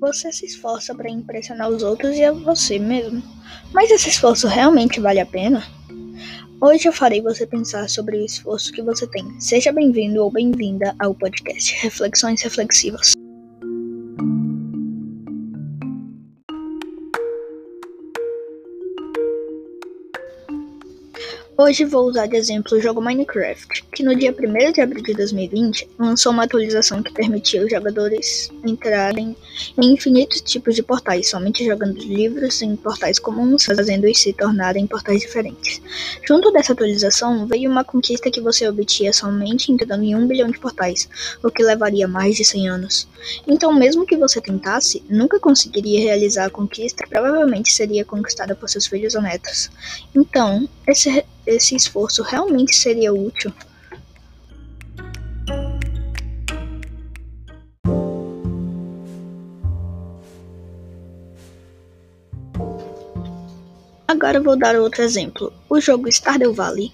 Você 0.00 0.32
se 0.32 0.46
esforça 0.46 0.94
para 0.94 1.10
impressionar 1.10 1.68
os 1.68 1.82
outros 1.82 2.16
e 2.16 2.24
a 2.24 2.32
você 2.32 2.78
mesmo. 2.78 3.22
Mas 3.70 3.90
esse 3.90 4.08
esforço 4.08 4.48
realmente 4.48 4.98
vale 4.98 5.20
a 5.20 5.26
pena? 5.26 5.62
Hoje 6.58 6.88
eu 6.88 6.92
farei 6.92 7.20
você 7.20 7.46
pensar 7.46 7.88
sobre 7.88 8.16
o 8.16 8.24
esforço 8.24 8.72
que 8.72 8.80
você 8.80 9.06
tem. 9.06 9.38
Seja 9.38 9.70
bem-vindo 9.70 10.24
ou 10.24 10.30
bem-vinda 10.30 10.94
ao 10.98 11.14
podcast 11.14 11.74
Reflexões 11.82 12.40
Reflexivas. 12.42 13.12
Hoje 21.62 21.84
vou 21.84 22.06
usar 22.06 22.26
de 22.26 22.38
exemplo 22.38 22.78
o 22.78 22.80
jogo 22.80 23.02
Minecraft, 23.02 23.84
que 23.92 24.02
no 24.02 24.16
dia 24.16 24.32
1 24.34 24.72
de 24.72 24.80
abril 24.80 25.02
de 25.02 25.12
2020 25.12 25.90
lançou 25.98 26.32
uma 26.32 26.44
atualização 26.44 27.02
que 27.02 27.12
permitia 27.12 27.62
os 27.62 27.70
jogadores 27.70 28.50
entrarem 28.64 29.36
em 29.76 29.92
infinitos 29.92 30.40
tipos 30.40 30.74
de 30.74 30.82
portais, 30.82 31.28
somente 31.28 31.62
jogando 31.62 31.98
livros 31.98 32.62
em 32.62 32.74
portais 32.76 33.18
comuns, 33.18 33.66
fazendo-os 33.66 34.18
se 34.18 34.32
tornarem 34.32 34.86
portais 34.86 35.20
diferentes. 35.20 35.82
Junto 36.26 36.50
dessa 36.50 36.72
atualização 36.72 37.46
veio 37.46 37.70
uma 37.70 37.84
conquista 37.84 38.30
que 38.30 38.40
você 38.40 38.66
obtinha 38.66 39.12
somente 39.12 39.70
entrando 39.70 40.02
em 40.02 40.16
um 40.16 40.26
bilhão 40.26 40.50
de 40.50 40.58
portais, 40.58 41.10
o 41.44 41.50
que 41.50 41.62
levaria 41.62 42.08
mais 42.08 42.36
de 42.36 42.44
100 42.46 42.70
anos. 42.70 43.06
Então, 43.46 43.70
mesmo 43.70 44.06
que 44.06 44.16
você 44.16 44.40
tentasse, 44.40 45.02
nunca 45.10 45.38
conseguiria 45.38 46.00
realizar 46.00 46.46
a 46.46 46.50
conquista, 46.50 47.06
provavelmente 47.06 47.70
seria 47.70 48.02
conquistada 48.02 48.54
por 48.54 48.66
seus 48.70 48.86
filhos 48.86 49.14
ou 49.14 49.20
netos. 49.20 49.70
Então, 50.14 50.66
esse 50.86 51.22
esse 51.50 51.74
esforço 51.74 52.22
realmente 52.22 52.74
seria 52.74 53.12
útil? 53.12 53.52
Agora 64.06 64.40
vou 64.40 64.56
dar 64.56 64.76
outro 64.76 65.02
exemplo, 65.02 65.52
o 65.68 65.80
jogo 65.80 66.08
Stardew 66.08 66.52
Valley, 66.52 66.92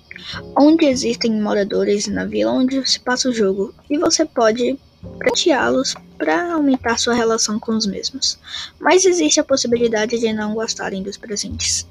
onde 0.57 0.85
existem 0.87 1.41
moradores 1.41 2.07
na 2.07 2.25
vila 2.25 2.53
onde 2.53 2.89
se 2.89 3.01
passa 3.01 3.29
o 3.29 3.33
jogo, 3.33 3.75
e 3.91 3.99
você 3.99 4.25
pode 4.25 4.79
presenteá-los 5.19 5.95
para 6.17 6.53
aumentar 6.53 6.99
sua 6.99 7.15
relação 7.15 7.59
com 7.59 7.73
os 7.73 7.87
mesmos. 7.87 8.39
Mas 8.79 9.05
existe 9.05 9.41
a 9.41 9.45
possibilidade 9.45 10.19
de 10.19 10.33
não 10.33 10.55
gostarem 10.55 11.03
dos 11.03 11.17
presentes. 11.17 11.87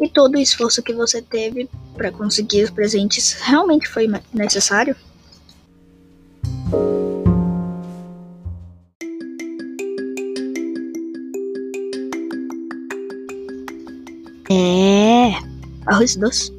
E 0.00 0.08
todo 0.08 0.34
o 0.34 0.38
esforço 0.38 0.82
que 0.82 0.92
você 0.92 1.20
teve 1.22 1.68
para 1.94 2.10
conseguir 2.10 2.64
os 2.64 2.70
presentes 2.70 3.32
realmente 3.32 3.88
foi 3.88 4.06
necessário? 4.32 4.96
É, 14.50 15.32
arroz 15.86 16.16
doce. 16.16 16.50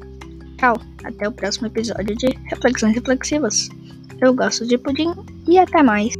Tchau, 0.58 0.80
até 1.02 1.28
o 1.28 1.32
próximo 1.32 1.66
episódio 1.66 2.16
de 2.16 2.28
Reflexões 2.48 2.94
Reflexivas. 2.94 3.68
Eu 4.20 4.34
gosto 4.34 4.66
de 4.66 4.78
pudim 4.78 5.12
e 5.48 5.58
até 5.58 5.82
mais. 5.82 6.12